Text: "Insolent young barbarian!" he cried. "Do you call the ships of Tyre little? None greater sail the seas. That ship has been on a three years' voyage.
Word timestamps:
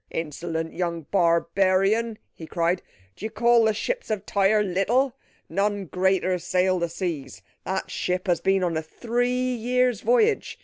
"Insolent 0.09 0.73
young 0.73 1.01
barbarian!" 1.11 2.17
he 2.33 2.47
cried. 2.47 2.81
"Do 3.15 3.23
you 3.23 3.29
call 3.29 3.65
the 3.65 3.73
ships 3.75 4.09
of 4.09 4.25
Tyre 4.25 4.63
little? 4.63 5.13
None 5.47 5.85
greater 5.85 6.39
sail 6.39 6.79
the 6.79 6.89
seas. 6.89 7.43
That 7.65 7.91
ship 7.91 8.25
has 8.25 8.41
been 8.41 8.63
on 8.63 8.75
a 8.75 8.81
three 8.81 9.53
years' 9.53 10.01
voyage. 10.01 10.57